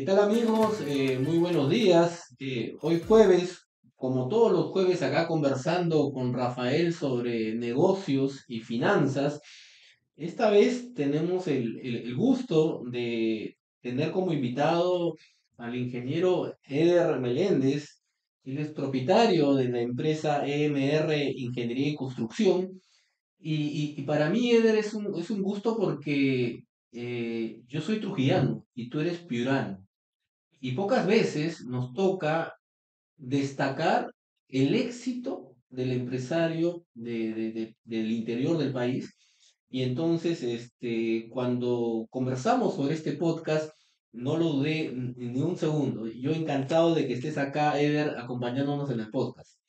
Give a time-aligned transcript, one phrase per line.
[0.00, 0.80] ¿Qué tal amigos?
[0.86, 2.34] Eh, muy buenos días.
[2.38, 9.42] Eh, hoy jueves, como todos los jueves acá conversando con Rafael sobre negocios y finanzas,
[10.16, 15.16] esta vez tenemos el, el- gusto de tener como invitado
[15.58, 18.02] al ingeniero Eder Meléndez.
[18.44, 22.80] Él es propietario de la empresa EMR Ingeniería y Construcción.
[23.38, 26.60] Y, y- y para mí, Eder, es un, es un gusto porque
[26.92, 29.86] eh, yo soy trujillano y tú eres piurano.
[30.60, 32.54] Y pocas veces nos toca
[33.16, 34.12] destacar
[34.48, 39.14] el éxito del empresario de- de- de- del interior del país.
[39.68, 43.72] Y entonces, este, cuando conversamos sobre este podcast,
[44.12, 46.08] no lo dudé ni un segundo.
[46.08, 49.60] Yo encantado de que estés acá, Eder, acompañándonos en el podcast.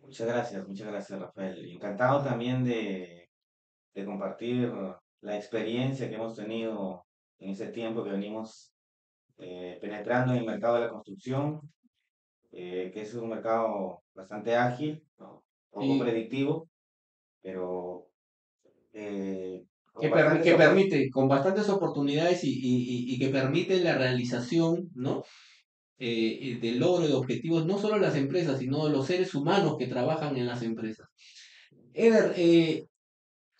[0.00, 1.70] Muchas gracias, muchas gracias, Rafael.
[1.70, 3.30] Encantado también de,
[3.94, 4.70] de compartir
[5.20, 7.06] la experiencia que hemos tenido
[7.38, 8.71] en ese tiempo que venimos
[9.38, 11.60] eh, penetrando en el mercado de la construcción,
[12.52, 15.44] eh, que es un mercado bastante ágil, ¿no?
[15.70, 16.68] poco Y predictivo,
[17.42, 18.08] pero
[18.92, 19.64] eh,
[20.00, 25.24] que, per- permite, con bastantes oportunidades y, y- y- que permite la realización, ¿no?
[26.60, 29.86] del logro de objetivos, no solo de las empresas, sino de los seres humanos que
[29.86, 31.08] trabajan en las empresas.
[31.94, 32.86] Eder, eh,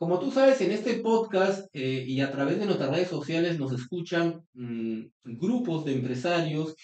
[0.02, 3.70] como tú sabes, en este podcast eh, y a través de nuestras redes sociales nos
[3.70, 6.74] escuchan mm, grupos de empresarios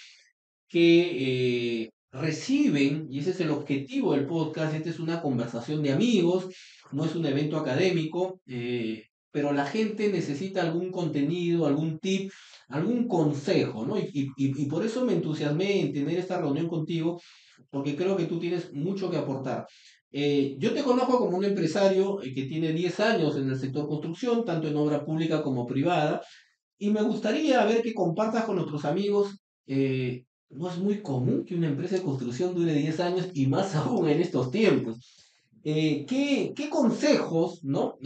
[0.69, 5.91] que eh, reciben, y ese es el objetivo del podcast, esta es una conversación de
[5.91, 6.47] amigos,
[6.93, 12.31] no es un evento académico, eh, pero la gente necesita algún contenido, algún tip,
[12.69, 13.97] algún consejo, ¿no?
[13.99, 17.21] Y, por eso me entusiasmé en tener esta reunión contigo,
[17.69, 19.67] porque creo que tú tienes mucho que aportar.
[20.11, 23.87] Eh, yo te conozco como un empresario eh, que tiene 10 años en el sector
[23.87, 26.23] construcción, tanto en obra pública como privada,
[26.79, 31.55] y me gustaría ver que compartas con nuestros amigos, eh, no es muy común que
[31.55, 34.97] una empresa de construcción dure 10 años y más aún en estos tiempos.
[35.63, 37.99] ¿qué, consejos, ¿no?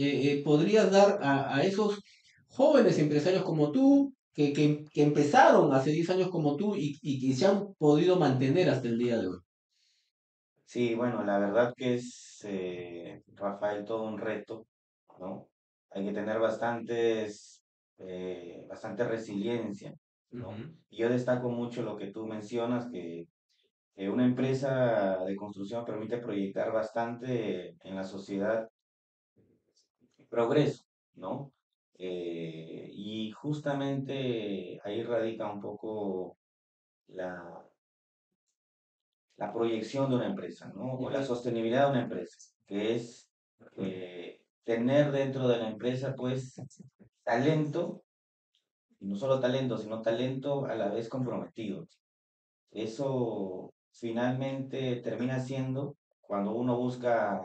[0.43, 2.01] podrías dar a, esos
[2.47, 7.73] jóvenes empresarios como tú, que, empezaron hace 10 años como tú y que se han
[7.77, 9.37] podido mantener hasta el día de hoy?
[10.65, 14.65] Sí, bueno, la verdad que es, eh, Rafael, todo un reto,
[15.19, 15.49] ¿no?
[15.91, 17.63] Hay que tener bastantes,
[17.99, 19.93] eh, bastante resiliencia,
[20.31, 20.49] ¿no?
[20.49, 20.75] Ujú.
[20.89, 23.27] Y yo destaco mucho lo que tú mencionas, que,
[23.95, 28.69] que una empresa de construcción permite proyectar bastante en la sociedad
[30.29, 30.83] progreso,
[31.15, 31.53] ¿no?
[31.95, 36.37] Eh, y justamente ahí radica un poco
[37.07, 37.63] la,
[39.43, 40.93] la proyección de una empresa, ¿no?
[40.93, 43.29] O la sostenibilidad de una empresa, que es
[43.77, 46.61] eh, tener dentro de la empresa, pues,
[47.23, 48.03] talento,
[49.01, 51.85] y no solo talento, sino talento a la vez comprometido.
[52.71, 57.41] Eso finalmente termina siendo cuando uno busca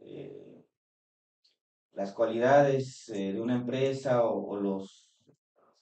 [0.00, 0.62] eh,
[1.92, 5.09] las cualidades eh, de una empresa o, o los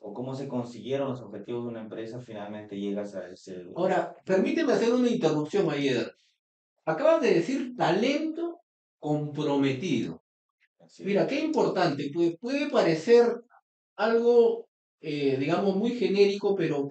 [0.01, 3.67] o cómo se consiguieron los objetivos de una empresa, finalmente llegas a ese...
[3.75, 6.15] Ahora, permíteme hacer una interrupción Eder.
[6.85, 8.61] Acabas de decir talento
[8.99, 10.23] comprometido.
[10.81, 11.05] así.
[11.05, 12.11] Mira, qué importante.
[12.13, 13.43] Puede, puede parecer
[13.97, 14.69] algo,
[15.01, 16.91] eh, digamos, muy genérico, pero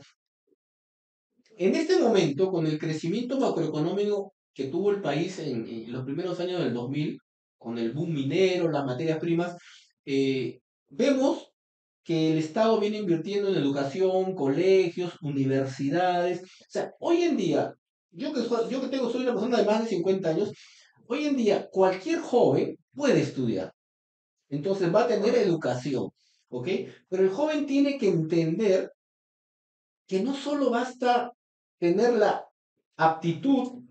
[1.56, 6.39] en este momento, con el crecimiento macroeconómico que tuvo el país en, en los primeros
[6.39, 7.19] años del 2000,
[7.57, 9.57] con el boom minero, las materias primas,
[10.06, 11.51] eh, vemos
[12.07, 16.41] que el Estado viene invirtiendo en educación, colegios, universidades.
[16.41, 17.73] O sea, hoy en día,
[18.12, 20.53] yo que, yo que tengo, soy una persona de más de 50 años,
[21.06, 23.73] hoy en día cualquier joven puede estudiar.
[24.47, 26.09] Entonces va a tener educación,
[26.47, 26.69] ¿ok?
[27.09, 28.89] Pero el joven tiene que entender
[30.07, 31.34] que no solo basta
[31.78, 32.45] tener la
[32.95, 33.84] aptitud,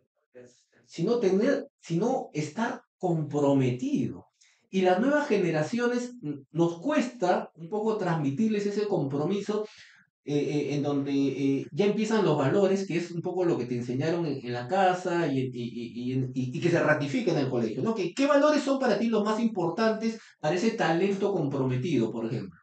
[0.86, 4.25] sino tener, sino estar comprometido.
[4.70, 9.64] Y las nuevas generaciones mm, nos cuesta un poco transmitirles ese compromiso
[10.24, 13.66] eh, eh, en donde eh, ya empiezan los valores, que es un poco lo que
[13.66, 17.48] te enseñaron en, en la casa y, y- y- y que se ratifica en el
[17.50, 17.94] colegio, ¿no?
[17.94, 22.58] ¿Qué, qué valores son para ti los más importantes para ese talento comprometido, por ejemplo?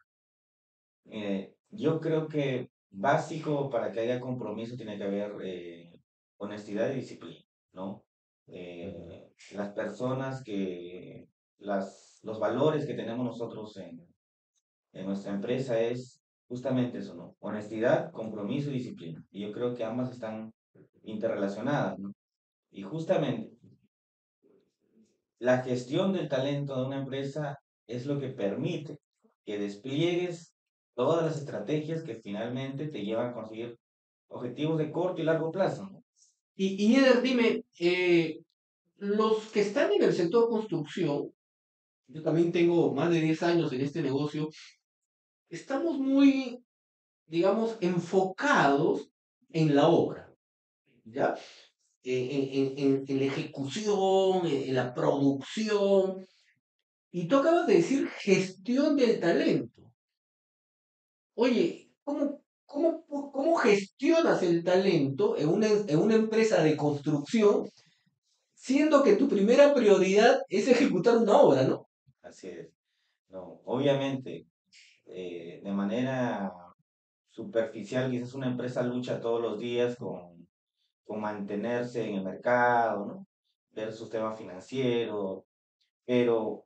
[1.70, 5.32] Yo creo que básico para que haya compromiso tiene que haber
[6.36, 8.04] honestidad y disciplina, ¿no?
[9.52, 11.28] Las personas que,
[11.58, 14.06] las, los valores que tenemos nosotros en,
[14.92, 17.36] en nuestra empresa es justamente eso, ¿no?
[17.40, 19.24] Honestidad, compromiso y disciplina.
[19.30, 20.52] Y yo creo que ambas están
[21.02, 22.12] interrelacionadas, ¿no?
[22.70, 23.52] Y justamente
[25.38, 28.98] la gestión del talento de una empresa es lo que permite
[29.44, 30.54] que despliegues
[30.94, 33.76] todas las estrategias que finalmente te llevan a conseguir
[34.28, 35.90] objetivos de corto y largo plazo.
[36.56, 38.40] Y, y Eder, dime, eh,
[38.96, 41.30] los que están en el sector construcción,
[42.08, 44.50] yo también tengo más de 10 años en este negocio,
[45.48, 46.64] estamos muy,
[47.26, 49.10] digamos, enfocados
[49.50, 50.32] en la obra,
[51.04, 51.36] ¿ya?
[52.02, 56.26] En, en, en, la ejecución, en, la producción.
[57.10, 59.90] Y tú acabas de decir gestión del talento.
[61.34, 67.70] Oye, ¿cómo, cómo, cómo gestionas el talento en una, en una empresa de construcción
[68.54, 71.86] siendo que tu primera prioridad es ejecutar una obra, ¿no?
[72.24, 72.72] Así es.
[73.28, 74.46] No, obviamente,
[75.04, 76.52] eh, de manera
[77.28, 80.48] superficial, quizás una empresa lucha todos los días con,
[81.04, 83.26] con mantenerse en el mercado, ¿no?
[83.72, 85.44] Ver sus temas financieros,
[86.06, 86.64] pero,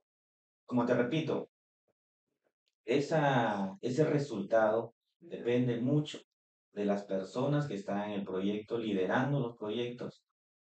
[0.64, 1.50] como te repito,
[2.84, 6.20] esa, ese resultado depende mucho
[6.72, 10.22] de las personas que están en el proyecto, liderando los proyectos,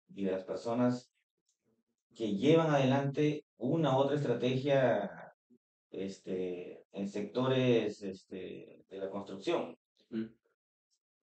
[0.09, 1.13] y de las personas
[2.17, 5.11] que llevan adelante una otra estrategia
[5.91, 9.77] este, en sectores este, de la construcción.
[10.11, 10.25] Mm.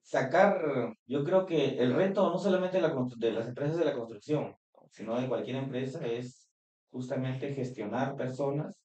[0.01, 3.93] Sacar, yo creo que el reto no solamente de, la, de las empresas de la
[3.93, 4.55] construcción,
[4.91, 6.47] sino de cualquier empresa es
[6.89, 8.79] justamente gestionar personas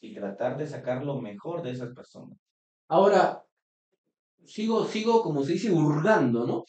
[0.00, 2.38] y tratar de sacar lo mejor de esas personas.
[2.88, 3.42] Ahora,
[4.44, 6.64] sigo, sigo, como se dice, hurgando, ¿no?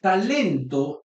[0.00, 1.04] Talento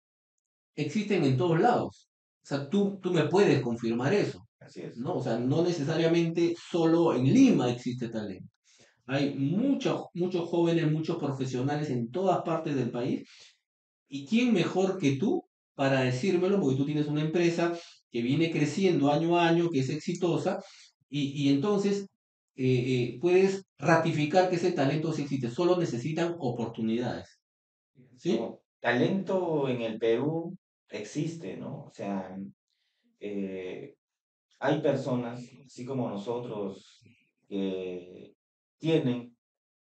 [0.76, 2.10] existen en todos lados.
[2.46, 4.48] O sea, tú, tú me puedes confirmar eso.
[4.60, 4.98] Así es.
[4.98, 5.16] ¿no?
[5.16, 8.48] O sea, no necesariamente solo en Lima existe talento.
[9.08, 13.28] Hay muchos, muchos jóvenes, muchos profesionales en todas partes del país.
[14.08, 15.44] ¿Y quién mejor que tú
[15.74, 16.62] para decírmelo?
[16.62, 17.74] Porque tú tienes una empresa
[18.12, 20.64] que viene creciendo año a año, que es exitosa,
[21.10, 22.08] y, y entonces
[22.56, 25.50] eh, eh, puedes ratificar que ese talento sí existe.
[25.50, 27.40] Solo necesitan oportunidades.
[28.18, 28.40] ¿Sí?
[28.80, 30.56] talento en el Perú
[30.90, 31.86] existe, ¿no?
[31.86, 32.38] O sea,
[33.20, 33.96] eh,
[34.60, 37.02] hay personas, así como nosotros,
[37.48, 38.34] que
[38.78, 39.36] tienen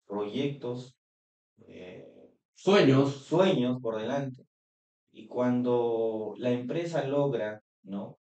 [0.06, 0.96] proyectos,
[1.66, 2.06] eh,
[2.54, 3.24] sueños.
[3.24, 4.44] sueños por delante.
[5.12, 8.18] Y cuando la empresa logra, ¿no?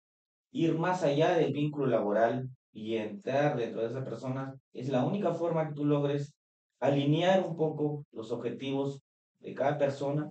[0.50, 5.32] Ir más allá del vínculo laboral y entrar dentro de esa persona, es la única
[5.32, 6.34] forma que tú logres
[6.80, 9.00] alinear un poco los objetivos
[9.38, 10.30] de cada persona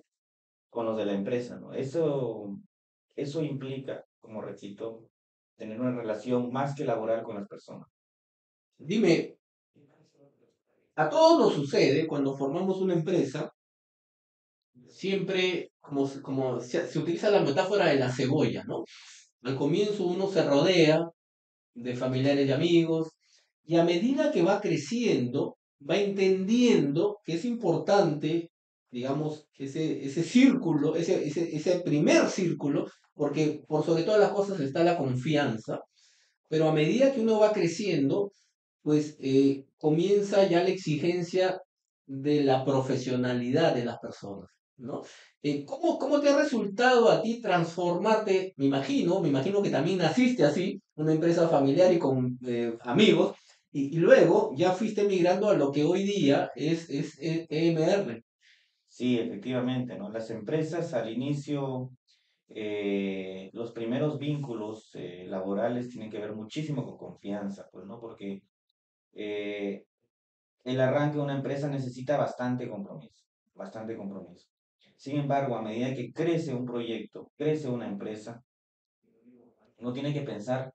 [0.72, 1.74] con los de la empresa, ¿no?
[1.74, 2.58] Eso,
[3.16, 5.10] eso implica, como repito,
[5.58, 7.88] tener una relación más que laboral con las personas.
[8.78, 9.36] Dime,
[10.96, 13.52] a todos nos sucede cuando formamos una empresa,
[14.88, 18.86] siempre como, como se, utiliza la metáfora de la cebolla, ¿no?
[19.44, 21.06] Al comienzo uno se rodea
[21.76, 23.10] de familiares y amigos,
[23.66, 25.58] y a medida que va creciendo,
[25.88, 28.51] va entendiendo que es importante
[28.92, 34.60] digamos, ese, ese círculo, ese, ese, ese primer círculo, porque por sobre todas las cosas
[34.60, 35.80] está la confianza,
[36.50, 38.34] pero a medida que uno va creciendo,
[38.82, 41.62] pues eh, comienza ya la exigencia
[42.06, 45.02] de la profesionalidad de las personas, ¿no?
[45.44, 48.54] Eh, ¿cómo, ¿Cómo te ha resultado a ti transformarte?
[48.58, 53.36] Me imagino, me imagino que también naciste así, una empresa familiar y con eh, amigos,
[53.72, 58.22] y, y, luego ya fuiste migrando a lo que hoy día es, es EMR.
[58.92, 60.10] Sí, efectivamente, ¿no?
[60.12, 61.92] Las empresas al inicio,
[62.50, 68.02] eh, los primeros vínculos eh, laborales tienen que ver muchísimo con confianza, pues, ¿no?
[68.02, 68.44] Porque
[69.14, 69.86] eh,
[70.66, 73.24] el arranque de una empresa necesita bastante compromiso,
[73.56, 74.48] bastante compromiso.
[74.98, 78.44] Sin embargo, a medida que crece un proyecto, crece una empresa,
[79.78, 80.74] uno tiene que pensar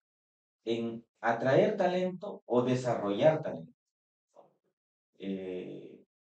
[0.64, 3.75] en atraer talento o desarrollar talento.
[5.18, 5.85] Eh,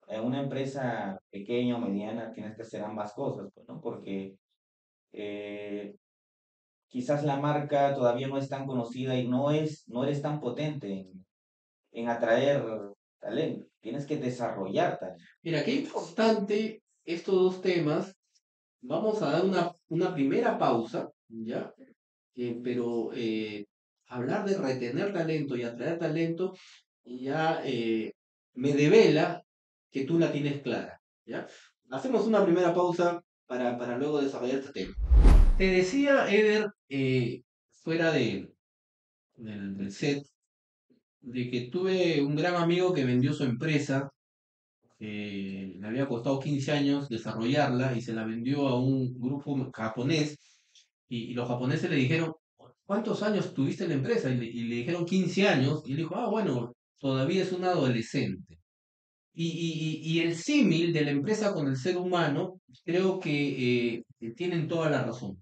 [0.08, 3.80] en una empresa pequeña o mediana tienes que hacer ambas cosas, pues, ¿no?
[3.80, 4.36] Porque
[5.12, 5.94] eh,
[6.88, 10.92] quizás la marca todavía no es tan conocida y no, es, no eres tan potente
[10.92, 11.26] en,
[11.92, 12.64] en atraer
[13.18, 13.66] talento.
[13.80, 15.22] Tienes que desarrollar talento.
[15.42, 18.16] Mira, qué importante estos dos temas.
[18.80, 21.72] Vamos a dar una, una primera pausa, ¿ya?
[22.36, 23.66] Eh, pero eh,
[24.06, 26.54] hablar de retener talento y atraer talento
[27.04, 27.62] ya
[28.54, 29.42] me devela
[29.90, 31.00] que tú la tienes clara.
[31.26, 31.46] ¿ya?
[31.90, 34.94] Hacemos una primera pausa para, para luego desarrollar este tema.
[35.56, 38.52] Te decía, Eder, eh, fuera de,
[39.36, 40.24] del, set,
[41.20, 44.08] de que tuve un gran amigo que vendió su empresa,
[45.00, 50.36] eh, le había costado 15 años desarrollarla y se la vendió a un grupo japonés
[51.08, 52.34] y, los japoneses le dijeron,
[52.84, 54.30] ¿cuántos años tuviste la empresa?
[54.30, 57.64] Y le, y le, dijeron 15 años y le dijo, ah, bueno, todavía es un
[57.64, 58.47] adolescente.
[59.40, 64.32] Y, y, y el símil de la empresa con el ser humano, creo que eh,
[64.34, 65.38] tienen toda la razón.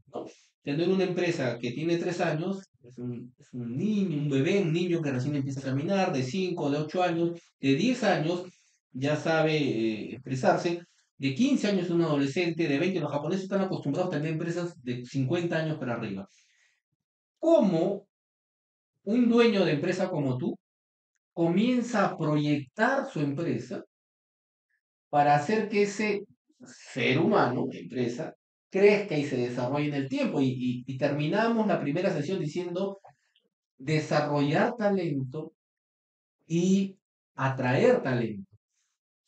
[0.62, 4.75] Tener una empresa que tiene tres años, es un, es un, niño, un bebé, un
[4.75, 8.43] niño que recién empieza a caminar, de cinco, de ocho años, de diez años,
[8.93, 10.83] ya sabe eh, expresarse,
[11.17, 15.07] de 15 años un adolescente, de 20, los japoneses están acostumbrados a tener empresas de
[15.07, 16.29] 50 años para arriba.
[17.38, 18.07] ¿Cómo
[19.05, 20.55] un dueño de empresa como tú
[21.37, 23.85] comienza a proyectar su empresa
[25.11, 26.25] para hacer que ese
[26.64, 28.35] ser humano, empresa,
[28.71, 30.40] crezca y se desarrolle en el tiempo?
[30.40, 33.00] Y, y terminamos la primera sesión diciendo
[33.76, 35.52] desarrollar talento
[36.47, 36.97] y
[37.35, 38.50] atraer talento.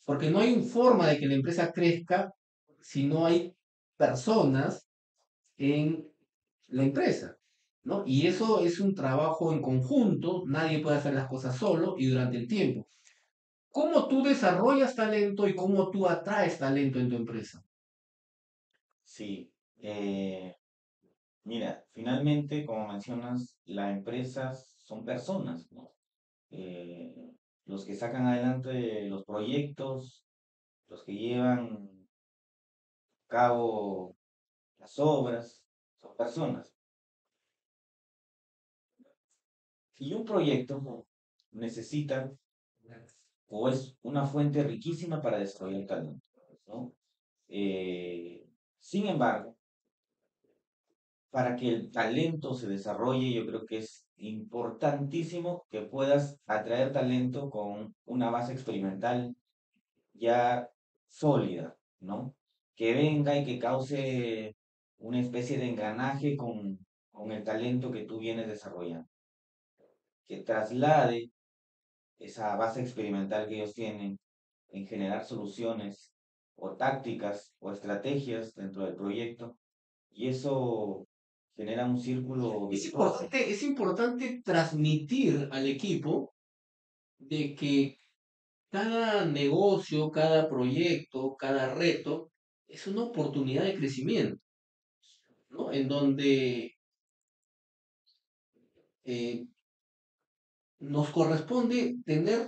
[0.03, 2.33] Porque no hay forma de que la empresa crezca
[2.81, 3.53] si no hay
[3.97, 4.89] personas
[5.57, 6.11] en
[6.69, 7.38] la empresa.
[7.89, 8.03] ¿No?
[8.05, 12.37] Y eso es un trabajo en conjunto, nadie puede hacer las cosas solo y durante
[12.37, 12.87] el tiempo.
[13.71, 17.63] ¿Cómo tú desarrollas talento y cómo tú atraes talento en tu empresa?
[19.03, 20.55] Sí, eh,
[21.45, 25.91] mira, finalmente, como mencionas, las empresas son personas, ¿no?
[26.51, 27.15] Eh,
[27.65, 30.25] los que sacan adelante los proyectos,
[30.87, 31.89] los que llevan
[33.23, 34.15] a cabo
[34.77, 35.63] las obras,
[35.99, 36.78] son personas.
[39.99, 41.05] Y un proyecto
[41.51, 42.31] necesita
[43.49, 46.21] o es una fuente riquísima para desarrollar talento.
[46.67, 46.93] ¿no?
[47.47, 48.45] Eh,
[48.79, 49.55] sin embargo,
[51.31, 57.49] para que el talento se desarrolle, yo creo que es importantísimo que puedas atraer talento
[57.49, 59.35] con una base experimental
[60.13, 60.69] ya
[61.07, 62.35] sólida, ¿no?
[62.75, 64.55] Que venga y que cause
[64.97, 66.79] una especie de engranaje con,
[67.11, 69.07] con el talento que tú vienes desarrollando.
[70.29, 71.19] Que traslade
[72.19, 74.19] esa base experimental que ellos tienen
[74.69, 76.13] en generar soluciones
[76.55, 79.57] o tácticas o estrategias dentro del proyecto.
[80.11, 81.07] Y eso
[81.55, 82.69] genera un círculo.
[82.71, 86.33] Es importante, es importante transmitir al equipo
[87.17, 87.97] de que
[88.69, 92.31] cada negocio, cada proyecto, cada reto
[92.67, 94.39] es una oportunidad de crecimiento,
[95.49, 95.71] ¿no?
[95.71, 96.75] En donde
[99.03, 99.47] eh,
[100.79, 102.47] nos corresponde tener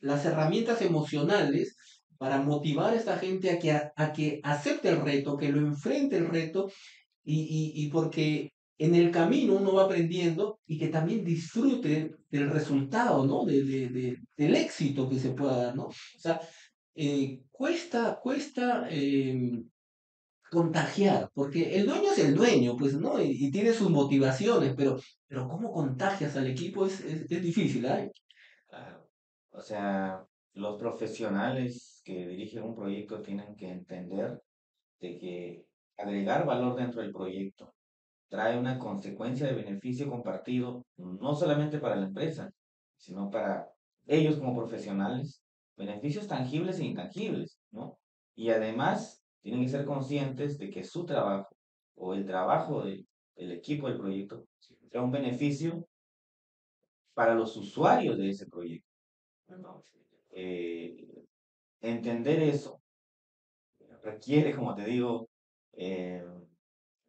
[0.00, 1.76] las herramientas emocionales
[2.18, 6.16] para motivar a esta gente a que, a que acepte el reto, que lo enfrente
[6.18, 6.70] el reto
[7.24, 13.26] y, y, porque en el camino uno va aprendiendo y que también disfrute del resultado,
[13.26, 13.44] ¿no?
[13.44, 15.84] De, de, del éxito que se pueda dar, ¿no?
[15.84, 16.40] O sea,
[16.94, 19.64] eh, cuesta, cuesta em,
[20.50, 23.20] contagiar, porque el dueño es el dueño, pues, ¿no?
[23.22, 28.10] Y, tiene sus motivaciones, pero, pero cómo contagias al equipo es, es, es difícil, ¿eh?
[28.68, 29.08] Claro.
[29.52, 34.42] O sea, los profesionales que dirigen un proyecto tienen que entender
[35.00, 35.66] de que
[35.96, 37.72] agregar valor dentro del proyecto
[38.28, 42.50] trae una consecuencia de beneficio compartido, no solamente para la empresa,
[42.96, 43.68] sino para
[44.06, 45.42] ellos como profesionales,
[45.76, 47.98] beneficios tangibles e intangibles, ¿no?
[48.36, 51.48] Y además tienen que ser conscientes de que su trabajo
[51.96, 53.06] o el trabajo del
[53.36, 54.46] equipo del proyecto
[54.90, 55.86] trae un beneficio
[57.14, 58.88] para los usuarios de ese proyecto.
[60.32, 61.06] Eh,
[61.80, 62.80] entender eso
[64.02, 65.28] requiere, como te digo,
[65.72, 66.24] eh,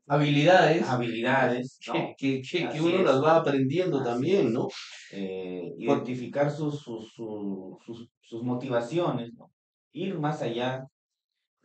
[0.07, 1.79] habilidades, habilidades
[2.17, 4.67] que, que, uno las va aprendiendo también, ¿no?
[5.11, 9.51] Eh, identificar sus, sus, sus, sus, motivaciones, ¿no?
[9.93, 10.87] ir más allá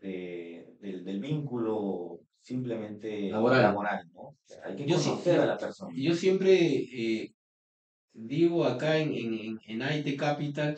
[0.07, 3.75] de, del, del, vínculo simplemente laboral,
[4.15, 4.37] ¿no?
[4.65, 5.93] hay que conocer a la persona.
[5.97, 7.33] Yo siempre eh,
[8.13, 10.77] digo acá en, en, en IT Capital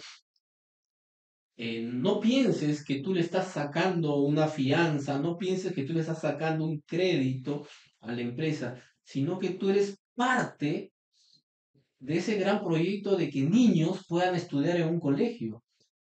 [1.61, 6.01] eh, no pienses que tú le estás sacando una fianza, no pienses que tú le
[6.01, 7.67] estás sacando un crédito
[8.01, 10.93] a la empresa, sino que tú eres parte
[11.99, 15.65] de ese gran proyecto de que niños puedan estudiar en un colegio,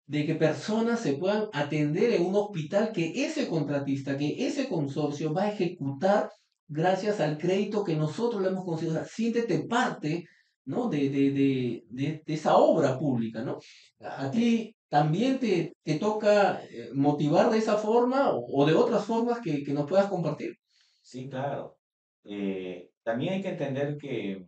[0.06, 5.34] de que personas se puedan atender en un hospital que ese contratista, que ese consorcio
[5.34, 6.30] va a ejecutar
[6.68, 9.04] gracias al crédito que nosotros le hemos concedido.
[9.06, 10.26] siéntete parte
[10.66, 10.90] ¿no?
[10.90, 13.44] De, de, de, de, esa obra pública.
[13.44, 13.60] ¿no?
[14.00, 19.40] A ti también te, te toca eh, motivar de esa forma o, de otras formas
[19.42, 20.56] que, que, nos puedas compartir.
[21.02, 21.78] Sí, claro.
[22.24, 24.46] Eh, también hay que entender que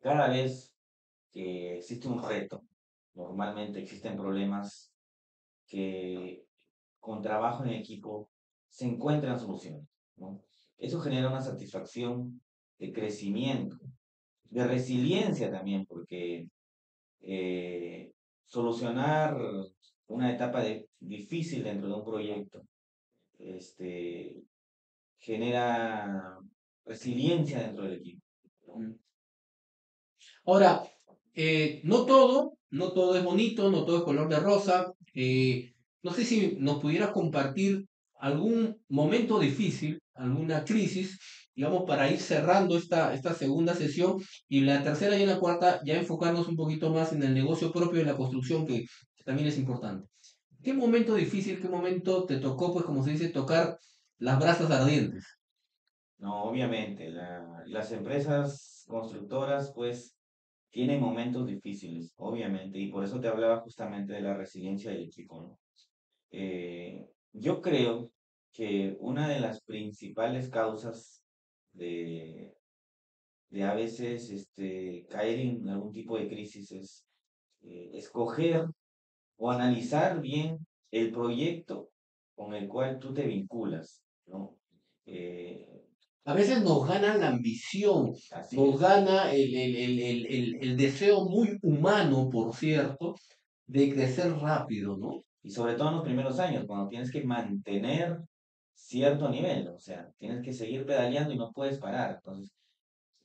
[0.00, 0.72] cada vez
[1.32, 2.62] que existe un reto,
[3.16, 4.92] normalmente existen problemas
[5.66, 6.44] que
[7.00, 8.30] con trabajo en equipo
[8.68, 9.88] se encuentran soluciones.
[10.16, 10.42] ¿no?
[10.78, 12.40] Eso genera una satisfacción
[12.78, 13.78] de crecimiento,
[14.44, 16.48] de resiliencia también, porque
[17.20, 18.12] eh,
[18.44, 19.36] solucionar
[20.08, 22.62] una etapa de, difícil dentro de un proyecto.
[23.38, 24.42] Este,
[25.18, 26.38] genera
[26.84, 28.22] resiliencia dentro del equipo.
[28.66, 28.94] Mm.
[30.44, 30.82] Ahora,
[31.34, 34.92] eh, no todo, no todo es bonito, no todo es color de rosa.
[35.14, 37.86] Eh, no sé si nos pudieras compartir
[38.18, 41.18] algún momento difícil, alguna crisis,
[41.54, 44.18] digamos, para ir cerrando esta, esta segunda sesión
[44.48, 48.00] y la tercera y la cuarta ya enfocarnos un poquito más en el negocio propio
[48.00, 48.84] de la construcción, que
[49.24, 50.08] también es importante.
[50.62, 53.78] ¿Qué momento difícil, qué momento te tocó, pues como se dice, tocar
[54.18, 55.24] las brasas ardientes?
[56.18, 57.10] No, obviamente,
[57.66, 60.15] las empresas constructoras, pues,
[60.76, 65.58] tienen momentos difíciles, obviamente, y por eso te hablaba justamente de la resiliencia del equipo.
[66.30, 68.12] Eh, yo creo
[68.52, 71.22] que una de las principales causas
[71.72, 72.54] de,
[73.48, 77.06] de a veces este, caer en algún tipo de crisis es
[77.62, 78.66] eh, escoger
[79.38, 80.58] o analizar bien
[80.90, 81.88] el proyecto
[82.34, 84.58] con el cual tú te vinculas, ¿no?
[85.06, 85.65] Eh,
[86.26, 88.12] a veces nos gana la ambición,
[88.50, 89.54] nos gana el,
[90.60, 93.14] el, deseo muy humano, por cierto,
[93.66, 95.22] de crecer rápido, ¿no?
[95.44, 98.18] Y sobre todo en los primeros años, cuando tienes que mantener
[98.74, 102.16] cierto nivel, o sea, tienes que seguir pedaleando y no puedes parar.
[102.16, 102.52] Entonces,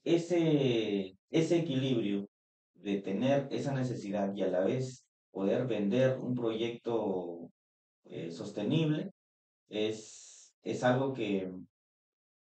[0.03, 2.29] ese, ese equilibrio
[2.75, 7.49] de tener esa necesidad y a la vez poder vender un proyecto
[8.05, 9.09] eh, sostenible
[9.69, 11.51] es, es algo que,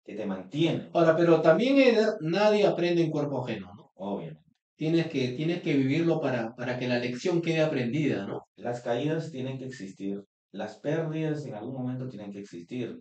[0.04, 0.90] que te mantiene.
[0.92, 3.90] Ahora, pero también, nadie aprende en cuerpo ajeno, ¿no?
[3.94, 4.42] Obviamente.
[4.76, 8.46] Tienes que, tienes que vivirlo para, para que la lección quede aprendida, ¿no?
[8.56, 12.98] Las caídas tienen que existir, las pérdidas en algún momento tienen que existir.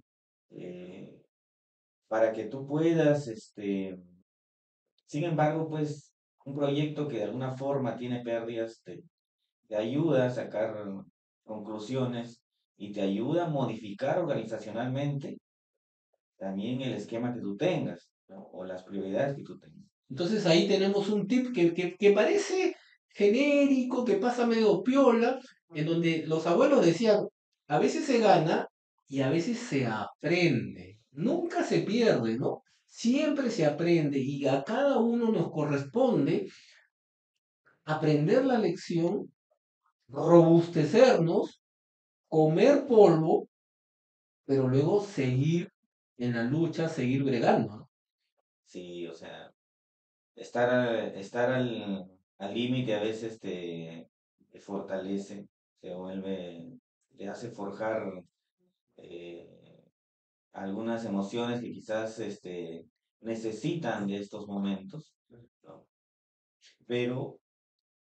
[0.52, 1.22] Eh,
[2.08, 3.98] para que tú puedas, este,
[5.08, 6.14] sin embargo, pues
[6.46, 9.02] un proyecto que de alguna forma tiene pérdidas te,
[9.68, 10.76] te ayuda a sacar
[11.44, 12.42] conclusiones
[12.78, 15.38] y te ayuda a modificar organizacionalmente
[16.42, 18.10] también el esquema que tú tengas
[18.52, 19.86] o las prioridades que tú tengas.
[20.10, 22.76] Entonces ahí tenemos un tip que, que, parece
[23.10, 25.40] genérico, que pasa medio piola,
[25.76, 27.28] en donde los abuelos decían,
[27.68, 28.68] a veces se gana
[29.08, 30.98] y a veces se aprende.
[31.12, 32.64] Nunca se pierde, ¿no?
[32.88, 36.50] Siempre se aprende y a cada uno nos corresponde
[37.86, 39.32] aprender la lección,
[40.08, 41.62] robustecernos,
[42.28, 43.48] comer polvo,
[44.46, 45.71] pero luego seguir
[46.22, 47.90] en la lucha seguir bregando.
[48.64, 49.52] Sí, o sea,
[50.36, 54.08] estar, estar al límite a veces te,
[54.60, 55.48] fortalece,
[55.82, 56.78] se vuelve,
[57.18, 58.24] te hace forjar
[58.98, 59.84] eh,
[60.54, 62.86] algunas emociones que quizás este,
[63.22, 65.16] necesitan de estos momentos,
[66.86, 67.40] Pero,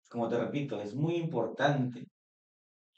[0.09, 2.07] como te repito, es muy importante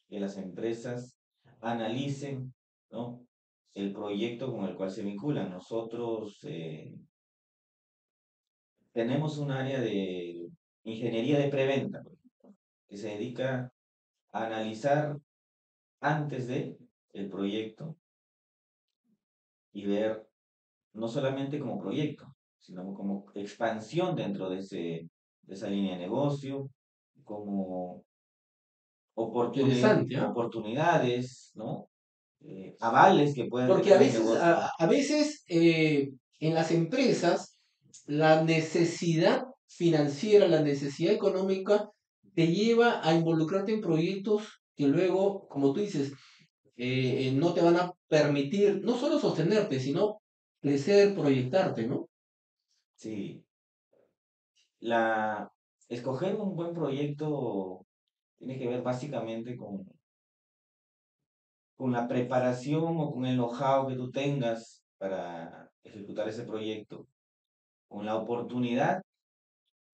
[0.08, 1.16] que las empresas
[1.60, 2.52] analicen,
[2.90, 3.27] ¿no?
[3.74, 5.50] El proyecto con el cual se vinculan.
[5.50, 6.94] Nosotros eh,
[8.92, 10.48] tenemos un área de
[10.84, 12.02] ingeniería de preventa
[12.88, 13.72] que se dedica
[14.32, 15.18] a analizar
[16.00, 16.78] antes de
[17.12, 17.96] el proyecto
[19.72, 20.26] y ver
[20.94, 25.10] no solamente como proyecto, sino como expansión dentro de, ese,
[25.42, 26.70] de esa línea de negocio,
[27.24, 28.04] como
[29.14, 31.87] oportunidades, ¿no?
[32.40, 33.68] Eh, avales que puedan...
[33.68, 37.58] Porque a veces, a, veces eh, en las empresas
[38.06, 41.90] la necesidad financiera, la necesidad económica
[42.34, 46.12] te lleva a involucrarte en proyectos que luego, como tú dices,
[46.76, 50.20] eh, no te van a permitir no solo sostenerte, sino
[50.60, 52.08] crecer, proyectarte, ¿no?
[52.94, 53.44] Sí.
[54.78, 55.50] La,
[55.88, 57.84] escoger un buen proyecto
[58.38, 59.84] tiene que ver básicamente con
[61.78, 67.06] con la preparación o con el know-how que tú tengas para ejecutar ese proyecto,
[67.86, 69.00] con la oportunidad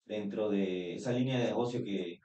[0.03, 2.19] dentro de esa línea de negocio que,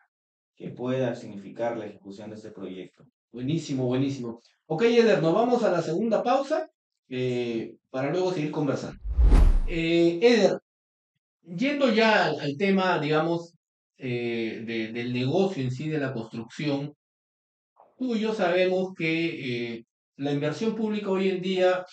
[0.56, 3.04] que pueda significar la ejecución de ese proyecto.
[3.32, 4.40] Buenísimo, buenísimo.
[4.64, 6.70] Ok, Eder, nos vamos a la segunda pausa
[7.10, 8.98] eh, para luego seguir conversando.
[9.66, 10.58] Eh, Eder,
[11.42, 13.52] yendo ya al, tema, digamos,
[13.98, 16.94] eh, del negocio en sí, de la construcción,
[18.00, 19.86] Tú y yo sabemos que eh,
[20.16, 21.84] la inversión pública hoy en día,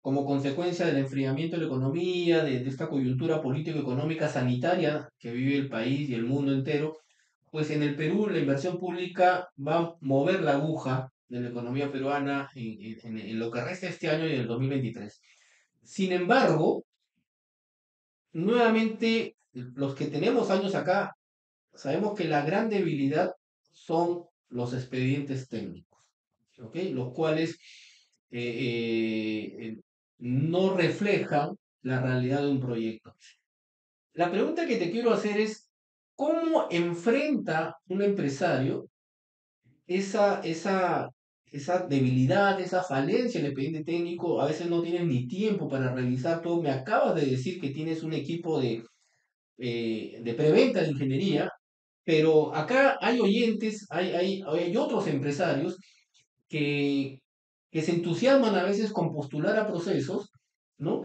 [0.00, 5.68] como consecuencia del enfriamiento de la economía, de, esta coyuntura político-económica sanitaria que vive el
[5.68, 6.98] país y el mundo entero,
[7.50, 11.90] pues en el Perú la inversión pública va a mover la aguja de la economía
[11.90, 15.20] peruana en, en lo que resta este año y en el 2023.
[15.82, 16.84] Sin embargo,
[18.30, 21.16] nuevamente, los que tenemos años acá
[21.74, 23.32] sabemos que la gran debilidad
[23.72, 26.00] son los expedientes técnicos,
[26.60, 26.76] ¿ok?
[26.92, 27.58] Los cuales
[28.30, 29.76] eh, eh,
[30.18, 31.50] no reflejan
[31.82, 33.14] la realidad de un proyecto.
[34.14, 35.70] La pregunta que te quiero hacer es,
[36.16, 38.88] ¿cómo enfrenta un empresario
[39.86, 41.08] esa, esa,
[41.46, 44.40] esa debilidad, esa falencia en el expediente técnico?
[44.40, 46.60] A veces no tienes ni tiempo para revisar todo.
[46.60, 48.82] Me acabas de decir que tienes un equipo de,
[49.58, 51.50] eh, de preventa de ingeniería,
[52.08, 55.76] pero acá hay oyentes, hay, hay, hay otros empresarios
[56.48, 57.20] que,
[57.70, 60.30] que se entusiasman a veces con postular a procesos,
[60.78, 61.02] ¿no?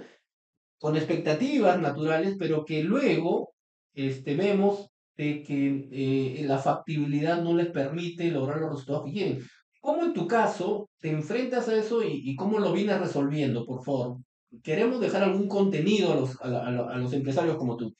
[0.80, 3.52] Con expectativas naturales, pero que luego
[3.94, 4.88] este, vemos
[5.18, 9.39] de que eh, la factibilidad no les permite lograr los resultados que quieren.
[9.82, 14.20] ¿Cómo en tu caso te enfrentas a eso y, cómo lo vienes resolviendo, por favor?
[14.63, 17.94] Queremos dejar algún contenido a los, a, a los empresarios como tú.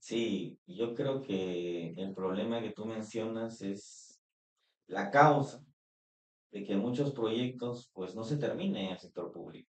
[0.00, 4.18] Sí, yo creo que el problema que tú mencionas es
[4.86, 5.62] la causa
[6.50, 9.70] de que muchos proyectos pues no se terminen en el sector público,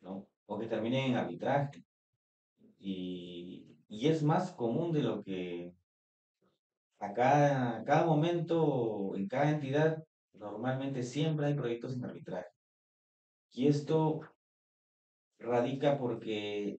[0.00, 0.28] ¿no?
[0.46, 1.84] O que terminen en arbitraje.
[2.78, 5.74] Y, y es más común de lo que
[7.00, 12.48] a cada, cada momento, en cada entidad, normalmente siempre hay proyectos en arbitraje.
[13.50, 14.20] Y esto
[15.38, 16.78] radica porque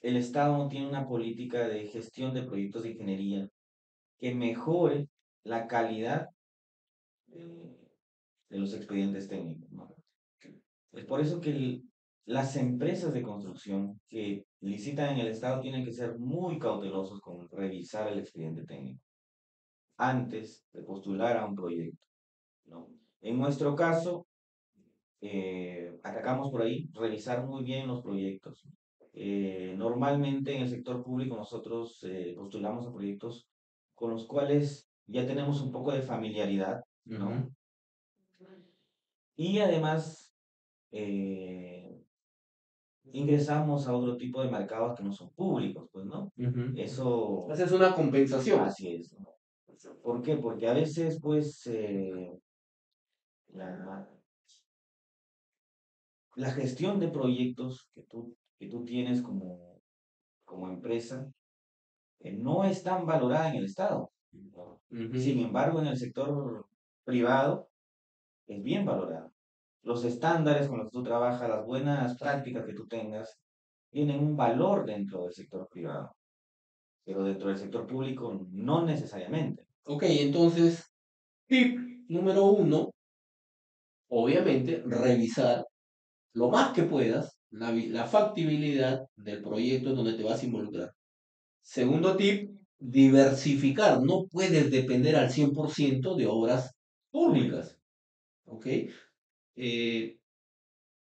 [0.00, 3.48] el Estado tiene una política de gestión de proyectos de ingeniería
[4.18, 5.08] que mejore
[5.42, 6.28] la calidad
[7.26, 7.76] de,
[8.50, 9.68] los expedientes técnicos.
[10.92, 11.82] Es por eso que
[12.24, 17.48] las empresas de construcción que licitan en el Estado tienen que ser muy cautelosos con
[17.50, 19.02] revisar el expediente técnico
[19.98, 22.04] antes de postular a un proyecto.
[22.66, 22.88] ¿no?
[23.20, 24.26] En nuestro caso,
[25.20, 28.66] eh, atacamos por ahí, revisar muy bien los proyectos.
[29.18, 33.48] Eh, normalmente en el sector público nosotros eh, postulamos a proyectos
[33.94, 37.28] con los cuales ya tenemos un poco de familiaridad, ¿no?
[37.28, 37.52] Ujú,
[39.36, 40.34] Y además
[40.92, 41.98] eh,
[43.12, 46.30] ingresamos a otro tipo de mercados que no son públicos, pues, ¿no?
[46.36, 46.72] ujú.
[46.76, 48.60] Eso Haces una compensación.
[48.60, 49.26] así es, ¿no?
[50.02, 50.36] ¿Por qué?
[50.36, 52.38] Porque a veces, pues, eh,
[53.54, 54.10] la,
[56.34, 59.80] la gestión de proyectos que tú, que tú tienes como,
[60.44, 61.30] como empresa
[62.20, 64.10] eh, no es tan valorada en el Estado.
[64.90, 66.66] Sin embargo, en el sector
[67.04, 67.68] privado
[68.46, 69.30] es bien valorada.
[69.82, 73.38] Los estándares con los que tú trabajas, las buenas prácticas que tú tengas,
[73.90, 76.14] tienen un valor dentro del sector privado,
[77.04, 79.64] pero dentro del sector público no necesariamente.
[79.84, 80.92] Ok, entonces,
[81.46, 82.90] tip número uno,
[84.08, 85.64] obviamente, revisar
[86.34, 90.92] lo más que puedas la, la factibilidad del proyecto en donde te vas a involucrar.
[91.62, 94.02] Segundo tip, diversificar.
[94.02, 96.74] No puedes depender al 100% de obras
[97.10, 97.78] públicas.
[98.44, 98.66] ¿Ok?
[99.56, 100.18] Eh,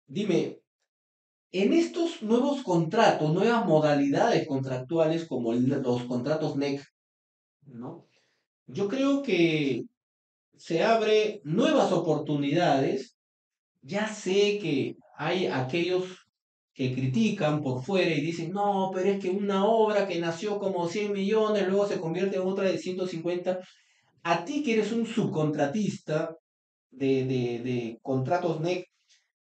[0.07, 0.59] dime,
[1.51, 6.81] en estos nuevos contratos, nuevas modalidades contractuales como los contratos NEC,
[7.67, 8.07] ¿no?
[8.67, 9.83] Yo creo que
[10.55, 13.17] se abre nuevas oportunidades.
[13.81, 16.20] Ya sé que hay aquellos
[16.73, 20.87] que critican por fuera y dicen, no, pero es que una obra que nació como
[20.87, 23.59] 100 millones, luego se convierte en otra de 150.
[24.23, 26.35] A ti que eres un subcontratista
[26.91, 28.85] de, de, de contratos NEC,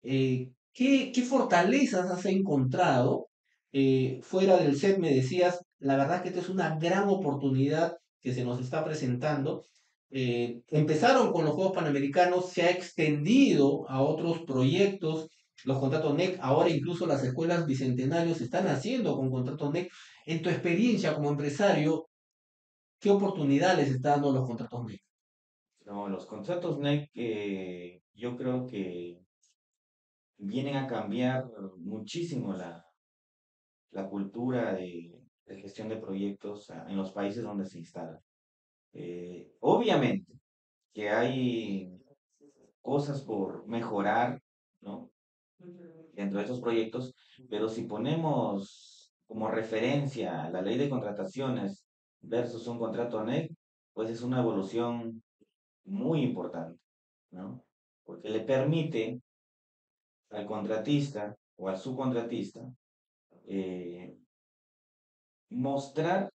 [0.04, 3.28] eh, ¿qué, qué fortalezas has encontrado?
[3.72, 8.34] Eh, fuera del set me decías, la verdad que esta es una gran oportunidad que
[8.34, 9.64] se nos está presentando.
[10.12, 15.28] Eh, empezaron con los Juegos Panamericanos, se ha extendido a otros proyectos,
[15.64, 19.92] los contratos NEC, ahora incluso las escuelas bicentenarios están haciendo con contratos NEC.
[20.26, 22.10] En tu experiencia como empresario,
[23.00, 25.02] ¿qué oportunidades les está dando los contratos NEC?
[25.86, 29.20] No, los contratos NEC eh, yo creo que
[30.38, 32.86] vienen a cambiar muchísimo la,
[33.92, 35.16] la cultura de,
[35.46, 38.20] de gestión de proyectos ah, en los países donde se instalan.
[38.94, 40.34] Eh, obviamente
[40.94, 42.02] que hay
[42.82, 44.42] cosas por mejorar,
[44.82, 45.12] ¿no?
[46.16, 47.14] Dentro de esos proyectos,
[47.50, 51.86] pero si ponemos como referencia la ley de contrataciones
[52.22, 53.52] versus un contrato NEC,
[53.94, 55.22] pues es una evolución
[55.86, 56.80] muy importante,
[57.32, 57.64] ¿no?
[58.04, 59.22] Porque le permite
[60.30, 62.62] al contratista o al subcontratista
[63.48, 64.18] eh,
[65.50, 66.32] mostrar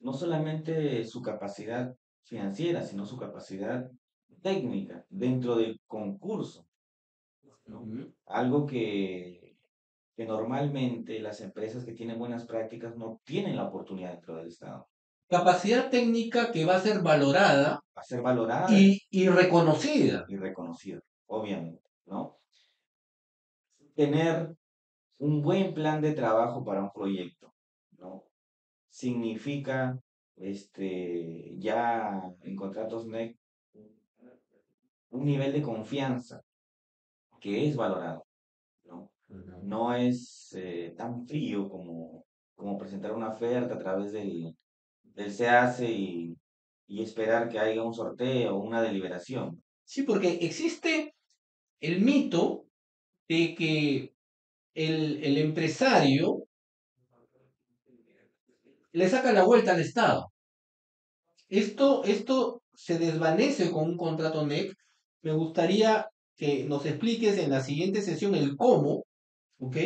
[0.00, 3.90] no solamente su capacidad financiera, sino su capacidad
[4.42, 6.67] técnica dentro del concurso,
[8.26, 9.56] Algo que,
[10.16, 14.88] que normalmente las empresas que tienen buenas prácticas no tienen la oportunidad dentro del Estado.
[15.28, 20.24] capacidad técnica que va a ser valorada Va a ser valorada y, y reconocida.
[20.28, 22.38] y reconocida, obviamente, ¿no?
[23.94, 24.54] Tener
[25.18, 27.52] un buen plan de trabajo para un proyecto,
[27.98, 28.24] ¿no?
[28.88, 29.98] Significa,
[30.36, 33.36] este, ya en contratos NEC,
[35.10, 36.42] un nivel de confianza
[37.40, 38.26] que es valorado,
[38.84, 39.10] ¿no?
[39.62, 42.24] No es eh, tan frío como,
[42.54, 44.56] como presentar una oferta a través del,
[45.02, 46.36] del SEACE y,
[46.86, 49.62] y esperar que haya un sorteo o una deliberación.
[49.84, 51.14] Sí, porque existe
[51.80, 52.66] el mito
[53.28, 54.14] de que
[54.74, 56.44] el, el empresario
[58.92, 60.32] le saca la vuelta al Estado.
[61.48, 64.74] Esto, esto se desvanece con un contrato NEC.
[65.22, 66.06] Me gustaría
[66.38, 69.04] que nos expliques en la siguiente sesión el cómo,
[69.58, 69.76] ¿ok?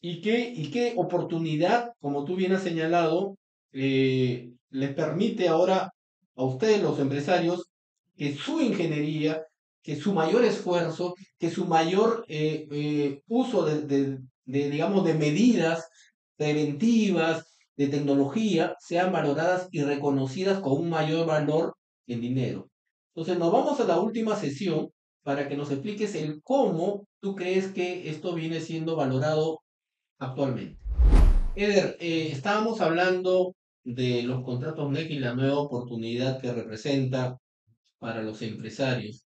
[0.00, 3.36] Y qué, y qué oportunidad, como tú bien has señalado,
[3.72, 5.90] eh, les permite ahora
[6.36, 7.66] a ustedes, los empresarios,
[8.16, 9.42] que su ingeniería,
[9.82, 15.14] que su mayor esfuerzo, que su mayor eh, eh, uso de, de, de, digamos, de
[15.14, 15.88] medidas
[16.36, 17.44] preventivas,
[17.76, 21.74] de tecnología, sean valoradas y reconocidas con un mayor valor
[22.06, 22.68] en dinero.
[23.14, 24.90] Entonces, nos vamos a la última sesión
[25.22, 29.60] para que nos expliques el cómo tú crees que esto viene siendo valorado
[30.18, 30.78] actualmente.
[31.54, 33.54] Eder, eh, estábamos hablando
[33.84, 37.36] de los contratos NEC y la nueva oportunidad que representa
[37.98, 39.24] para los empresarios.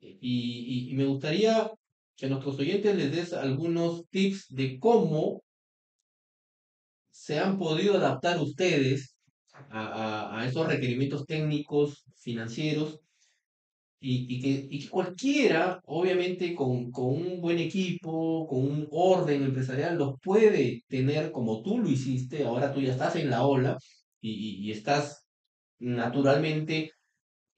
[0.00, 1.70] Y, y, y me gustaría
[2.16, 5.42] que a nuestros oyentes les des algunos tips de cómo
[7.10, 9.16] se han podido adaptar ustedes
[9.70, 13.00] a, a, a esos requerimientos técnicos, financieros,
[14.02, 19.44] y, y, que, y, que, cualquiera, obviamente con, con, un buen equipo, con un orden
[19.44, 23.78] empresarial, los puede tener como tú lo hiciste, ahora tú ya estás en la ola
[24.20, 25.24] y, y estás
[25.78, 26.92] naturalmente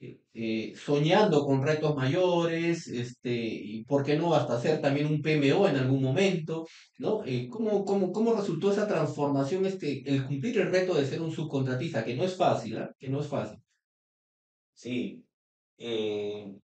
[0.00, 5.22] eh, eh, soñando con retos mayores, este, y por qué no hasta hacer también un
[5.22, 6.66] PMO en algún momento,
[6.98, 7.24] ¿no?
[7.24, 11.32] Eh, ¿cómo, cómo, ¿Cómo resultó esa transformación, este, el cumplir el reto de ser un
[11.32, 12.88] subcontratista, que no es fácil, ¿eh?
[12.98, 13.58] que no es fácil?
[14.74, 15.23] Sí,
[15.78, 16.54] eh,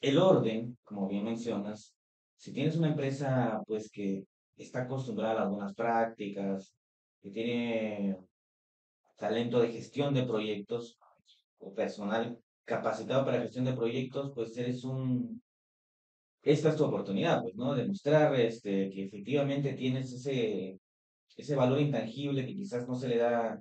[0.00, 1.94] el orden, como bien mencionas,
[2.36, 4.24] si tienes una empresa pues que
[4.56, 6.74] está acostumbrada a buenas prácticas,
[7.20, 8.18] que tiene
[9.16, 10.98] talento de gestión de proyectos
[11.58, 15.42] o personal capacitado para gestión de proyectos, pues eres un
[16.44, 17.74] esta es tu oportunidad, pues, ¿no?
[17.74, 20.78] Demostrar este, que efectivamente tienes ese,
[21.36, 23.60] ese valor intangible que quizás no se le da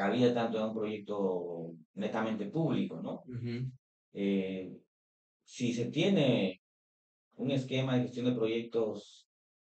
[0.00, 1.16] cabida tanto en un proyecto
[2.02, 3.14] netamente público, ¿no?
[3.26, 3.60] Uh -huh.
[4.14, 4.66] eh,
[5.44, 6.60] si se tiene
[7.42, 9.26] un esquema de gestión de proyectos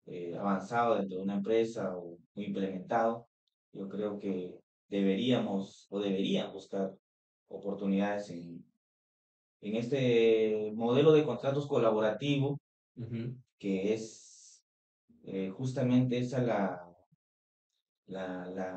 [0.06, 3.14] eh, avanzado dentro de una empresa o muy implementado,
[3.78, 4.34] yo creo que
[4.90, 6.88] deberíamos o deberían buscar
[7.48, 8.64] oportunidades en,
[9.62, 12.48] en este modelo de contratos colaborativo,
[12.98, 13.28] Uh -huh.
[13.62, 14.04] que es
[15.24, 16.62] eh, justamente esa la,
[18.08, 18.26] la,
[18.58, 18.70] la,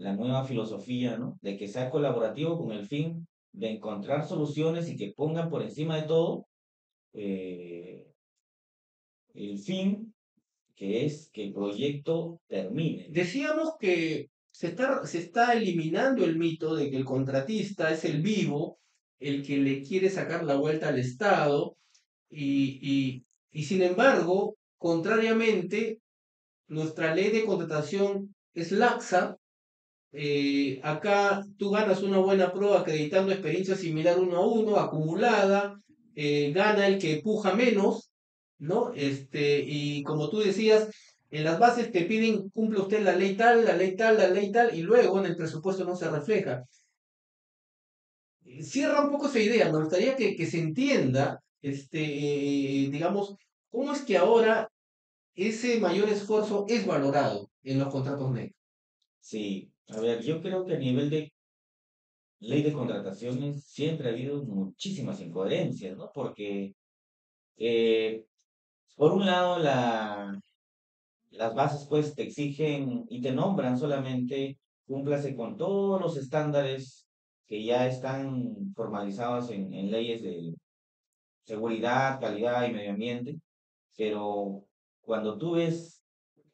[0.00, 1.38] la nueva filosofía, ¿no?
[1.42, 5.96] De que sea colaborativo con el fin de encontrar soluciones y que pongan por encima
[5.96, 6.46] de todo
[7.12, 8.06] eh,
[9.34, 10.14] el fin,
[10.74, 13.08] que es que el proyecto termine.
[13.10, 18.22] Decíamos que se está, se está eliminando el mito de que el contratista es el
[18.22, 18.78] vivo,
[19.18, 21.76] el que le quiere sacar la vuelta al Estado,
[22.30, 26.00] y, y, y sin embargo, contrariamente,
[26.68, 29.36] nuestra ley de contratación es laxa.
[30.12, 35.80] Eh, acá tú ganas una buena prueba acreditando experiencia similar uno a uno, acumulada,
[36.14, 38.10] eh, gana el que puja menos,
[38.58, 38.92] ¿no?
[38.94, 40.88] Este, y como tú decías,
[41.30, 44.50] en las bases te piden cumple usted la ley tal, la ley tal, la ley
[44.50, 46.64] tal, y luego en el presupuesto no se refleja.
[48.62, 53.36] Cierra un poco esa idea, me gustaría que, que se entienda, este, eh, digamos,
[53.70, 54.68] cómo es que ahora
[55.34, 58.52] ese mayor esfuerzo es valorado en los contratos NEC.
[59.20, 61.32] Sí, a ver, yo creo que a nivel de
[62.40, 66.10] ley de contrataciones siempre ha habido muchísimas incoherencias, ¿no?
[66.12, 66.74] Porque,
[67.56, 68.24] eh,
[68.96, 70.40] por un lado, la,
[71.30, 77.06] las bases pues te exigen y te nombran solamente cúmplase con todos los estándares
[77.46, 80.54] que ya están formalizados en, en leyes de
[81.44, 83.40] seguridad, calidad y medio ambiente,
[83.96, 84.64] pero
[85.00, 86.04] cuando tú ves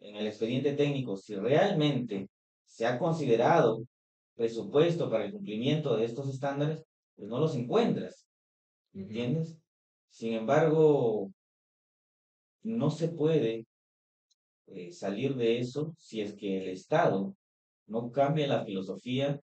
[0.00, 2.28] en el expediente técnico si realmente
[2.76, 3.86] se ha considerado
[4.34, 6.82] presupuesto para el cumplimiento de estos estándares,
[7.16, 8.26] pues no los encuentras,
[8.92, 9.56] ¿entiendes?
[10.10, 11.32] Sin embargo,
[12.62, 13.64] no se puede
[14.66, 17.34] eh, salir de eso si es que el Estado
[17.86, 19.40] no cambia la filosofía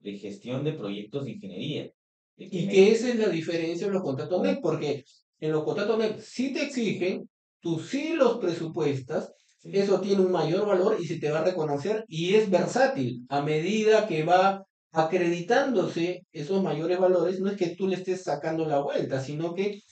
[0.00, 1.90] de gestión de proyectos de ingeniería.
[2.36, 5.06] Y que esa es la diferencia en los contratos NEC, porque
[5.40, 9.32] en los contratos NEC sí te exigen, tú sí los presupuestas,
[9.64, 13.26] eso tiene un mayor valor y se te va a reconocer y es versátil.
[13.28, 18.66] A medida que va acreditándose esos mayores valores, no es que tú le estés sacando
[18.66, 19.82] la vuelta, sino que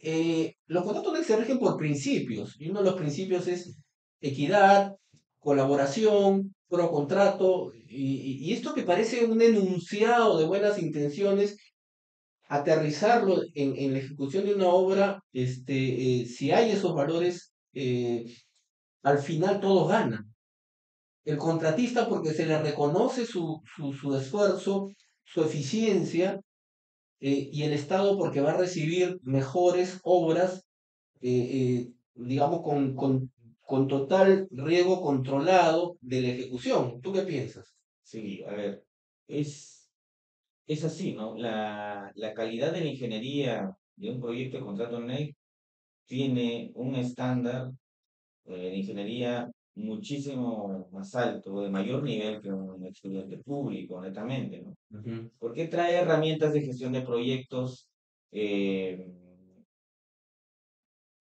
[0.00, 3.76] eh, los contratos se rigen por principios, y uno de los principios es
[4.20, 4.94] equidad,
[5.38, 11.56] colaboración, pro contrato, y, esto que parece un enunciado de buenas intenciones,
[12.48, 18.24] aterrizarlo en, la ejecución de una obra, este, eh, si hay esos valores, eh,
[19.02, 20.34] al final todos ganan.
[21.24, 24.88] El contratista porque se le reconoce su, su esfuerzo,
[25.24, 26.40] su eficiencia,
[27.20, 30.64] eh, y el Estado porque va a recibir mejores obras,
[31.20, 37.00] eh, eh, digamos, con, con, con, total riesgo controlado de la ejecución.
[37.00, 37.74] ¿Tú qué piensas?
[38.02, 38.84] Sí, a ver,
[39.26, 39.90] es,
[40.66, 41.36] es así, ¿no?
[41.36, 45.36] La, la calidad de la ingeniería de un proyecto de contrato NEC
[46.08, 47.70] tiene un estándar
[48.44, 55.30] de ingeniería muchísimo más alto, de mayor nivel que un estudiante público, netamente, ¿no?
[55.38, 57.88] Porque trae herramientas de gestión de proyectos
[58.32, 59.06] eh,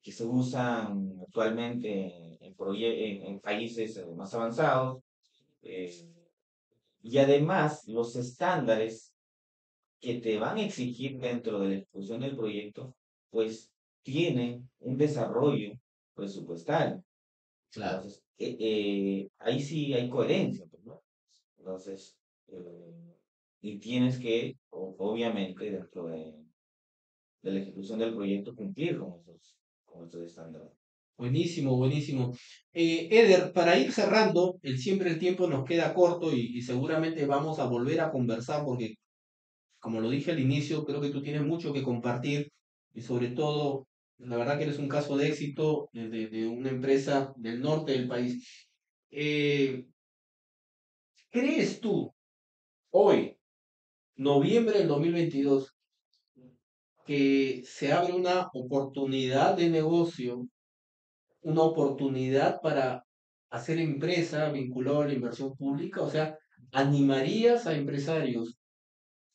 [0.02, 2.56] que se usan actualmente en,
[3.28, 5.04] en, países más avanzados.
[5.62, 5.93] Eh,
[7.04, 9.13] y además, los estándares
[10.00, 12.95] que te van a exigir dentro de la ejecución del proyecto,
[13.30, 13.71] pues
[14.03, 15.73] tienen un desarrollo
[16.13, 17.03] presupuestal.
[17.71, 18.07] Claro.
[18.39, 21.01] Eh, eh, ahí sí hay coherencia, pues, ¿no?
[21.57, 22.15] Entonces,
[22.49, 23.15] eh,
[23.62, 26.33] y tienes que, obviamente, dentro de,
[27.41, 30.71] de, la ejecución del proyecto, cumplir con esos, con esos estándares.
[31.17, 32.31] Buenísimo, buenísimo.
[32.73, 37.57] Eder, para ir cerrando, el, siempre el tiempo nos queda corto y, y seguramente vamos
[37.57, 38.95] a volver a conversar porque,
[39.79, 42.51] como lo dije al inicio, creo que tú tienes mucho que compartir
[42.97, 47.62] y sobre todo la verdad que eres un caso de éxito de, una empresa del
[47.62, 48.67] norte del país.
[49.12, 49.86] Eh,
[51.29, 52.12] ¿Crees tú,
[52.89, 53.38] hoy,
[54.15, 55.75] noviembre del 2022,
[57.05, 60.47] que se abre una oportunidad de negocio,
[61.41, 63.05] una oportunidad para
[63.51, 66.01] hacer empresa vinculada a la inversión pública?
[66.01, 66.36] O sea,
[66.71, 68.57] ¿animarías a empresarios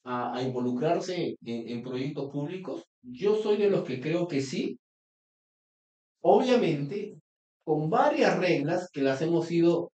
[0.03, 2.89] a, involucrarse en, proyectos públicos?
[3.03, 4.79] Yo soy de los que creo que sí.
[6.21, 7.17] Obviamente,
[7.65, 9.91] con varias reglas que las hemos ido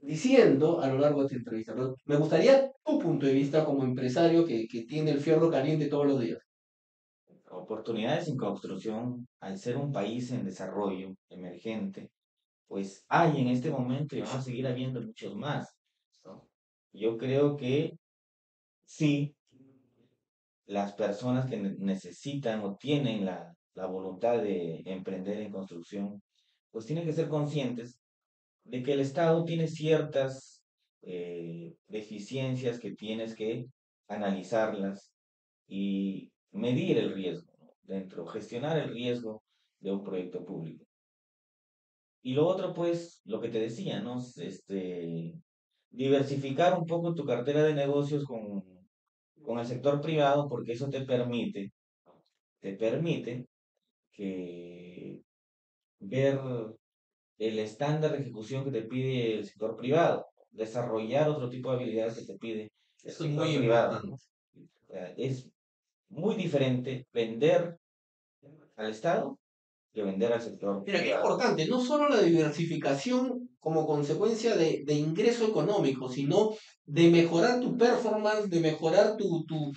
[0.00, 1.74] diciendo a lo largo de esta entrevista.
[2.06, 6.06] me gustaría tu punto de vista como empresario que, que tiene el fierro caliente todos
[6.06, 6.38] los días.
[7.50, 12.10] Oportunidades en construcción, al ser un país en desarrollo emergente,
[12.66, 15.68] pues hay en este momento y van a seguir habiendo muchos más.
[16.92, 17.92] Yo creo que
[18.84, 19.34] sí,
[20.72, 26.22] las personas que necesitan o tienen la, voluntad de emprender en construcción,
[26.70, 27.98] pues tienen que ser conscientes
[28.64, 30.62] de que el Estado tiene ciertas
[31.02, 33.66] eh, deficiencias que tienes que
[34.08, 35.12] analizarlas
[35.66, 39.42] y medir el riesgo dentro, gestionar el riesgo
[39.80, 40.84] de un proyecto público.
[42.22, 44.22] Y lo otro, pues, lo que te decía, ¿no?
[44.36, 45.34] Este,
[45.90, 48.64] diversificar un poco tu cartera de negocios con
[49.42, 51.72] con el sector privado porque eso te permite,
[52.60, 53.46] te permite
[54.12, 55.20] que
[56.00, 56.38] ver
[57.38, 62.18] el estándar de ejecución que te pide el sector privado, desarrollar otro tipo de habilidades
[62.18, 64.00] que te pide el sector privado.
[65.16, 65.48] es
[66.08, 67.78] muy diferente vender
[68.76, 69.38] al Estado
[69.92, 70.82] que vender al sector.
[70.86, 76.52] Mira, qué importante, no solo la diversificación como consecuencia de, de ingreso económico, sino
[76.84, 79.72] de mejorar tu performance, de mejorar tu, tu,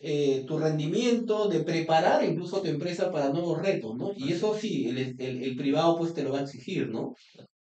[0.00, 4.12] eh, tu rendimiento, de preparar incluso tu empresa para nuevos retos, ¿no?
[4.16, 7.14] Y eso sí, el, el, el, privado pues te lo va a exigir, ¿no?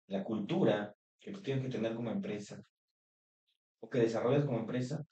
[0.06, 2.60] La cultura que tú tienes que tener como empresa
[3.80, 5.04] o que desarrollas como empresa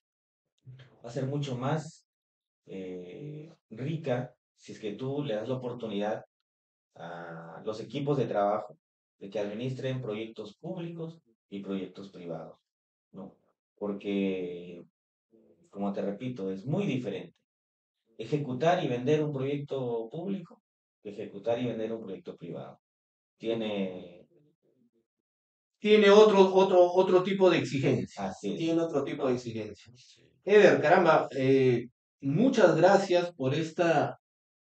[1.05, 2.07] va a ser mucho más
[2.67, 6.25] eh, rica si es que tú le das la oportunidad
[6.97, 8.77] a los equipos de trabajo
[9.19, 12.59] de que administren proyectos públicos y proyectos privados,
[13.13, 13.35] ¿no?
[13.79, 14.83] Porque,
[15.71, 17.39] como te repito, es muy diferente
[18.19, 20.61] ejecutar y vender un proyecto público
[21.03, 22.81] que ejecutar y vender un proyecto privado.
[23.39, 24.27] Tiene
[25.81, 28.35] tiene otro, otro, otro tipo de exigencia.
[28.41, 29.93] Tiene otro tipo de exigencia.
[30.45, 31.87] Eder, caramba, eh,
[32.21, 34.19] muchas gracias por esta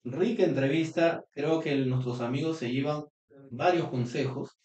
[0.03, 1.23] rica entrevista.
[1.31, 3.05] Creo que nuestros amigos se llevan
[3.51, 4.59] varios consejos.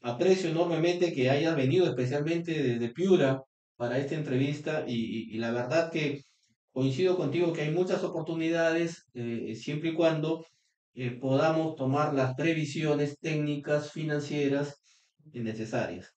[0.00, 3.40] aprecio enormemente que hayas venido especialmente desde Piura
[3.82, 6.22] para esta entrevista y, la verdad que
[6.70, 10.46] coincido contigo que hay muchas oportunidades eh, siempre y cuando
[10.94, 14.80] eh, podamos tomar las previsiones técnicas financieras
[15.32, 16.14] necesarias.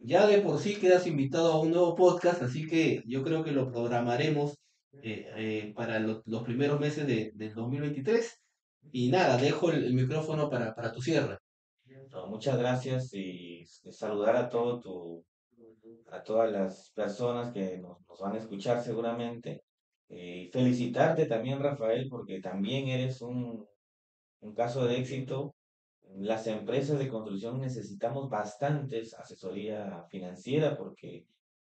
[0.00, 3.52] Ya de por sí quedas invitado a un nuevo podcast, así que yo creo que
[3.52, 4.58] lo programaremos
[5.02, 8.38] eh, para los primeros meses de, del 2023.
[8.92, 11.38] Y nada, dejo el, micrófono para, para tu cierre.
[12.28, 15.24] muchas gracias y saludar a todo tu,
[16.10, 19.62] a todas las personas que nos, van a escuchar seguramente.
[20.08, 23.66] Eh, felicitarte también, Rafael, porque también eres un,
[24.40, 25.54] un caso de éxito.
[26.14, 31.26] Las empresas de construcción necesitamos bastantes asesoría financiera porque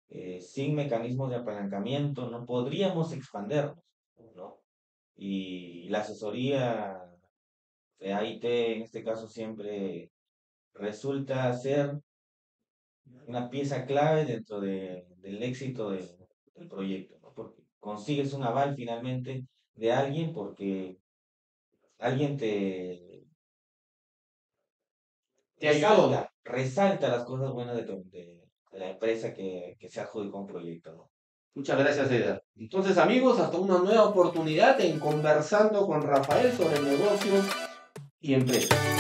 [0.10, 3.84] eh, sin mecanismos de apalancamiento no podríamos expandernos,
[4.36, 4.62] ¿no?
[5.16, 7.04] Y la asesoría
[8.00, 10.12] de AIT en este caso siempre
[10.74, 12.00] resulta ser
[13.28, 17.34] una pieza clave dentro de, del éxito del proyecto, ¿no?
[17.34, 20.98] porque consigues un aval finalmente de alguien porque
[22.00, 23.26] alguien te,
[25.58, 30.48] te resalta, resalta las cosas buenas de, de, la empresa que, que se adjudicó un
[30.48, 30.94] proyecto.
[30.94, 31.12] ¿no?
[31.54, 32.44] Muchas gracias, Eder.
[32.56, 37.46] Entonces, amigos, hasta una nueva oportunidad en conversando con Rafael sobre negocios
[38.22, 38.97] y empresas.